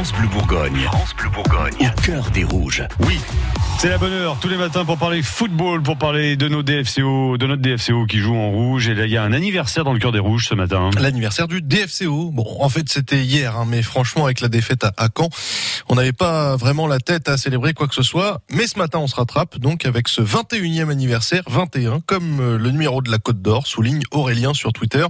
France 0.00 0.14
Bleu 0.14 0.28
Bourgogne. 0.28 0.80
France 0.84 1.14
Bleu 1.14 1.28
Bourgogne. 1.28 1.74
Au 1.78 2.00
cœur 2.00 2.30
des 2.30 2.42
rouges. 2.42 2.82
Oui. 3.00 3.20
C'est 3.80 3.88
la 3.88 3.96
bonne 3.96 4.12
heure 4.12 4.36
tous 4.38 4.50
les 4.50 4.58
matins 4.58 4.84
pour 4.84 4.98
parler 4.98 5.22
football, 5.22 5.82
pour 5.82 5.96
parler 5.96 6.36
de 6.36 6.48
nos 6.48 6.62
DFCO, 6.62 7.38
de 7.38 7.46
notre 7.46 7.62
DFCO 7.62 8.04
qui 8.04 8.18
joue 8.18 8.36
en 8.36 8.50
rouge. 8.50 8.90
Et 8.90 8.94
là, 8.94 9.06
il 9.06 9.10
y 9.10 9.16
a 9.16 9.22
un 9.22 9.32
anniversaire 9.32 9.84
dans 9.84 9.94
le 9.94 9.98
cœur 9.98 10.12
des 10.12 10.18
rouges 10.18 10.48
ce 10.48 10.54
matin. 10.54 10.90
L'anniversaire 11.00 11.48
du 11.48 11.62
DFCO. 11.62 12.30
Bon, 12.30 12.44
en 12.60 12.68
fait, 12.68 12.86
c'était 12.90 13.24
hier, 13.24 13.56
hein, 13.56 13.64
mais 13.66 13.80
franchement, 13.80 14.26
avec 14.26 14.42
la 14.42 14.48
défaite 14.48 14.84
à, 14.84 15.08
Caen, 15.16 15.30
on 15.88 15.94
n'avait 15.94 16.12
pas 16.12 16.56
vraiment 16.56 16.86
la 16.86 16.98
tête 16.98 17.30
à 17.30 17.38
célébrer 17.38 17.72
quoi 17.72 17.88
que 17.88 17.94
ce 17.94 18.02
soit. 18.02 18.42
Mais 18.50 18.66
ce 18.66 18.78
matin, 18.78 18.98
on 18.98 19.06
se 19.06 19.16
rattrape 19.16 19.56
donc 19.56 19.86
avec 19.86 20.08
ce 20.08 20.20
21e 20.20 20.90
anniversaire, 20.90 21.44
21, 21.46 22.00
comme 22.00 22.40
euh, 22.40 22.58
le 22.58 22.72
numéro 22.72 23.00
de 23.00 23.10
la 23.10 23.16
Côte 23.16 23.40
d'Or, 23.40 23.66
souligne 23.66 24.02
Aurélien 24.10 24.52
sur 24.52 24.74
Twitter, 24.74 25.06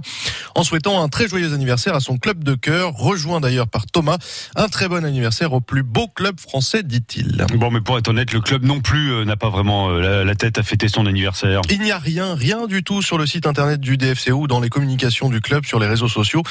en 0.55 0.63
souhaitant 0.63 1.03
un 1.03 1.09
très 1.09 1.27
joyeux 1.27 1.53
anniversaire 1.53 1.93
à 1.93 1.99
son 1.99 2.17
club 2.17 2.41
de 2.45 2.55
cœur, 2.55 2.93
rejoint 2.93 3.41
d'ailleurs 3.41 3.67
par 3.67 3.85
Thomas. 3.85 4.17
Un 4.55 4.69
très 4.69 4.87
bon 4.87 5.03
anniversaire 5.03 5.51
au 5.51 5.59
plus 5.59 5.83
beau 5.83 6.07
club 6.07 6.39
français, 6.39 6.83
dit-il. 6.83 7.45
Bon, 7.55 7.69
mais 7.69 7.81
pour 7.81 7.97
être 7.97 8.07
honnête, 8.07 8.31
le 8.31 8.39
club 8.39 8.60
non 8.61 8.81
plus 8.81 9.11
euh, 9.11 9.25
n'a 9.25 9.35
pas 9.35 9.49
vraiment 9.49 9.89
euh, 9.89 10.23
la, 10.23 10.35
tête 10.35 10.57
à 10.57 10.63
fêter 10.63 10.87
son 10.87 11.05
anniversaire. 11.05 11.61
Il 11.69 11.81
n'y 11.81 11.91
a 11.91 11.99
rien, 11.99 12.35
rien 12.35 12.67
du 12.67 12.83
tout 12.83 13.01
sur 13.01 13.17
le 13.17 13.25
site 13.25 13.45
internet 13.45 13.79
du 13.79 13.97
DFCO 13.97 14.33
ou 14.33 14.47
dans 14.47 14.59
les 14.59 14.69
communications 14.69 15.29
du 15.29 15.41
club 15.41 15.65
sur 15.65 15.79
les 15.79 15.87
réseaux 15.87 16.07
sociaux 16.07 16.43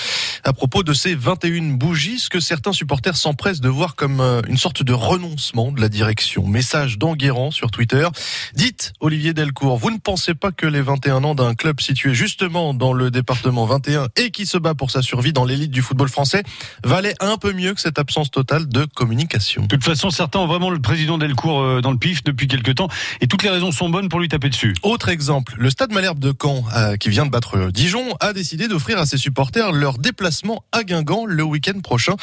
à 0.44 0.52
propos 0.52 0.82
de 0.82 0.92
ces 0.92 1.14
21 1.14 1.76
bougies, 1.76 2.18
ce 2.18 2.28
que 2.28 2.40
certains 2.40 2.72
supporters 2.72 3.16
s'empressent 3.16 3.60
de 3.60 3.68
voir 3.68 3.94
comme 3.94 4.20
euh, 4.20 4.42
une 4.48 4.56
sorte 4.56 4.82
de 4.82 4.92
renoncement 4.92 5.72
de 5.72 5.80
la 5.80 5.88
direction. 5.88 6.46
Message 6.46 6.98
d'Enguerrand 6.98 7.50
sur 7.50 7.70
Twitter. 7.70 8.06
Dites, 8.54 8.92
Olivier 9.00 9.32
Delcourt, 9.32 9.78
vous 9.78 9.90
ne 9.90 9.98
pensez 9.98 10.34
pas 10.34 10.52
que 10.52 10.66
les 10.66 10.82
21 10.82 11.24
ans 11.24 11.34
d'un 11.34 11.54
club 11.54 11.80
situé 11.80 12.14
justement 12.14 12.74
dans 12.74 12.92
le 12.92 13.10
département 13.10 13.66
21 13.66 14.08
et 14.16 14.30
qui 14.30 14.46
se 14.46 14.58
bat 14.58 14.74
pour 14.74 14.90
sa 14.90 15.02
survie 15.02 15.32
dans 15.32 15.44
l'élite 15.44 15.70
du 15.70 15.82
football 15.82 16.08
français 16.08 16.42
valaient 16.84 17.14
un 17.20 17.36
peu 17.36 17.52
mieux 17.52 17.74
que 17.74 17.80
cette 17.80 17.98
absence 17.98 18.30
totale 18.30 18.68
de 18.68 18.84
communication? 18.84 19.62
De 19.62 19.68
toute 19.68 19.84
façon, 19.84 20.10
certains 20.10 20.40
ont 20.40 20.46
vraiment 20.46 20.70
le 20.70 20.80
président 20.80 21.18
Delcourt 21.18 21.80
dans 21.80 21.92
le 21.92 21.98
pif 22.00 22.24
depuis 22.24 22.48
quelques 22.48 22.74
temps 22.74 22.88
et 23.20 23.28
toutes 23.28 23.44
les 23.44 23.50
raisons 23.50 23.70
sont 23.70 23.88
bonnes 23.88 24.08
pour 24.08 24.18
lui 24.18 24.28
taper 24.28 24.48
dessus. 24.48 24.74
Autre 24.82 25.08
exemple, 25.08 25.54
le 25.58 25.70
Stade 25.70 25.92
Malherbe 25.92 26.18
de 26.18 26.34
Caen, 26.40 26.64
euh, 26.74 26.96
qui 26.96 27.10
vient 27.10 27.26
de 27.26 27.30
battre 27.30 27.70
Dijon, 27.70 28.16
a 28.18 28.32
décidé 28.32 28.66
d'offrir 28.66 28.98
à 28.98 29.06
ses 29.06 29.18
supporters 29.18 29.70
leur 29.70 29.98
déplacement 29.98 30.64
à 30.72 30.82
Guingamp 30.82 31.26
le 31.26 31.42
week-end 31.44 31.78
prochain 31.80 32.16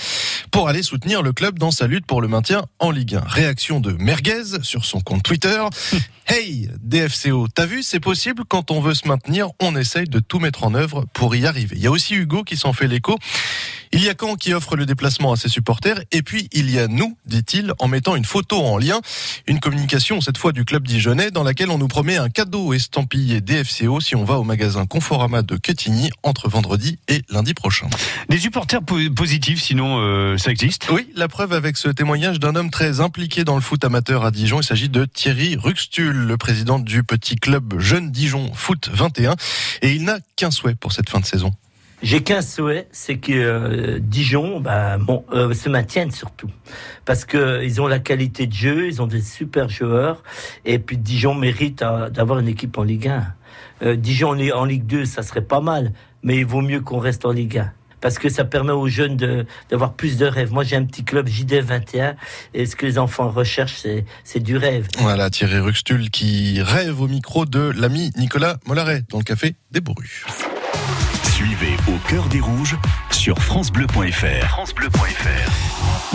pour 0.52 0.68
aller 0.68 0.84
soutenir 0.84 1.22
le 1.22 1.32
club 1.32 1.58
dans 1.58 1.72
sa 1.72 1.88
lutte 1.88 2.06
pour 2.06 2.22
le 2.22 2.28
maintien 2.28 2.66
en 2.80 2.92
Ligue 2.92 3.16
1. 3.16 3.22
Réaction 3.26 3.80
de 3.80 3.94
Merguez 3.94 4.64
sur 4.64 4.84
son 4.84 5.00
compte 5.00 5.24
Twitter. 5.24 5.64
Hey, 6.30 6.68
DFCO, 6.82 7.48
t'as 7.48 7.66
vu, 7.66 7.84
c'est 7.84 8.02
possible 8.02 8.44
quand 8.46 8.70
on 8.70 8.82
veut 8.82 8.94
se 8.94 9.08
maintenir, 9.08 9.48
on 9.62 9.78
essaye 9.78 10.10
de 10.10 10.20
tout 10.20 10.40
mettre 10.40 10.66
en 10.66 10.74
œuvre 10.74 11.06
pour 11.14 11.34
y 11.38 11.46
arriver. 11.46 11.78
Il 11.78 11.82
y 11.82 11.88
a 11.88 11.92
aussi 11.92 12.16
Hugo 12.16 12.44
qui 12.44 12.58
s'en 12.58 12.74
fait 12.74 12.88
l'écho. 12.88 13.18
Il 13.92 14.04
y 14.04 14.10
a 14.10 14.14
Caen 14.20 14.36
qui 14.36 14.54
offre 14.54 14.76
le 14.76 14.86
déplacement 14.86 15.32
à 15.32 15.36
ses 15.36 15.50
supporters 15.50 16.02
et 16.12 16.22
puis 16.22 16.50
il 16.52 16.70
y 16.70 16.80
a 16.80 16.88
nous, 16.88 17.18
dit-il, 17.26 17.74
en 17.80 17.88
mettant 17.88 18.16
une 18.16 18.26
photo 18.26 18.58
en 18.58 18.78
lien, 18.78 19.02
une 19.48 19.60
communication 19.60 20.22
cette 20.22 20.38
fois 20.38 20.52
du 20.52 20.66
club 20.66 20.88
dijonnais 20.88 21.32
dans 21.32 21.44
laquelle 21.44 21.70
on 21.70 21.78
nous 21.78 21.88
promet 21.88 22.18
un 22.18 22.30
cadeau 22.30 22.74
estampillé 22.74 23.42
DFCO 23.42 24.00
si 24.02 24.16
on 24.16 24.24
va 24.24 24.40
au 24.40 24.44
magasin 24.44 24.86
Conforama 24.86 25.42
de 25.42 25.58
Quetigny 25.58 26.10
entre 26.24 26.50
vendredi 26.50 27.00
et 27.08 27.22
lundi 27.30 27.54
prochain. 27.54 27.88
Des 28.30 28.38
supporters 28.38 28.82
positifs, 29.16 29.62
sinon 29.62 30.00
euh, 30.00 30.38
ça 30.38 30.52
existe? 30.52 30.88
Oui, 30.90 31.10
la 31.16 31.28
preuve 31.28 31.54
avec 31.54 31.78
ce 31.78 31.90
témoignage 31.90 32.40
d'un 32.40 32.56
homme 32.56 32.70
très 32.70 33.00
impliqué 33.00 33.44
dans 33.44 33.56
le 33.56 33.62
foot 33.62 33.84
amateur 33.84 34.26
à 34.26 34.32
Dijon. 34.32 34.62
Il 34.62 34.66
s'agit 34.66 34.90
de 34.90 35.06
Thierry 35.06 35.56
Ruxtul, 35.56 36.16
le 36.16 36.38
président 36.38 36.80
du 36.80 37.04
petit 37.04 37.36
club 37.36 37.80
Jeune 37.80 38.12
Dijon 38.12 38.52
Foot 38.54 38.90
21, 38.92 39.36
et 39.82 39.94
il 39.94 40.04
n'a 40.04 40.20
qu'un 40.36 40.52
souhait 40.52 40.76
pour 40.76 40.92
cette 40.92 41.10
fin 41.10 41.20
de 41.20 41.26
saison. 41.26 41.52
J'ai 42.04 42.22
qu'un 42.22 42.44
souhait, 42.44 42.88
c'est 42.92 43.18
que 43.18 43.32
euh, 43.32 44.00
Dijon 44.00 44.60
bah, 44.60 45.00
bon, 45.00 45.26
euh, 45.34 45.54
se 45.54 45.68
maintienne 45.68 46.12
surtout. 46.12 46.50
Parce 47.06 47.26
que 47.26 47.38
euh, 47.38 47.66
ils 47.66 47.82
ont 47.82 47.88
la 47.88 47.98
qualité 47.98 48.46
de 48.46 48.54
jeu, 48.54 48.88
ils 48.88 49.02
ont 49.02 49.08
des 49.08 49.22
super 49.22 49.68
joueurs. 49.68 50.22
Et 50.64 50.78
puis 50.78 50.98
Dijon 50.98 51.34
mérite 51.34 51.80
d'avoir 51.80 52.40
une 52.40 52.48
équipe 52.48 52.78
en 52.78 52.84
Ligue 52.84 53.12
1. 53.82 53.96
Dijon 53.96 54.38
en 54.54 54.66
Ligue 54.66 54.86
2, 54.86 55.06
ça 55.06 55.24
serait 55.24 55.42
pas 55.42 55.60
mal. 55.60 55.92
Mais 56.22 56.38
il 56.38 56.46
vaut 56.46 56.62
mieux 56.62 56.82
qu'on 56.82 57.00
reste 57.00 57.26
en 57.26 57.32
Ligue 57.32 57.60
1 57.60 57.72
parce 58.00 58.20
que 58.20 58.30
ça 58.30 58.46
permet 58.46 58.74
aux 58.74 58.88
jeunes 58.88 59.46
d'avoir 59.70 59.94
plus 59.94 60.18
de 60.18 60.26
rêves. 60.28 60.54
Moi, 60.54 60.64
j'ai 60.64 60.76
un 60.76 60.86
petit 60.86 61.04
club 61.04 61.28
JD 61.28 61.62
21 61.64 62.16
et 62.54 62.68
ce 62.68 62.76
que 62.76 62.86
les 62.86 63.00
enfants 63.00 63.30
recherchent, 63.32 63.86
c'est 64.24 64.40
du 64.40 64.56
rêve. 64.56 64.88
Voilà, 65.00 65.32
Thierry 65.32 65.60
Ruxtul 65.60 66.12
qui 66.12 66.62
rêve 66.62 67.02
au 67.02 67.08
micro 67.08 67.48
de 67.48 67.72
l'ami 67.76 68.12
Nicolas 68.16 68.58
Mollaret 68.68 69.02
dans 69.10 69.18
le 69.18 69.24
café 69.24 69.56
des 69.72 69.82
Bourrus. 69.82 70.26
Suivez 71.38 71.78
au 71.88 72.00
cœur 72.10 72.26
des 72.30 72.40
rouges 72.40 72.76
sur 73.12 73.38
francebleu.fr. 73.38 74.56